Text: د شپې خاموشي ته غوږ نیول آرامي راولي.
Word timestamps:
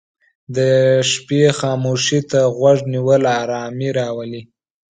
د 0.55 0.57
شپې 1.11 1.43
خاموشي 1.59 2.19
ته 2.29 2.39
غوږ 2.57 2.79
نیول 2.93 3.23
آرامي 3.41 3.89
راولي. 3.99 4.41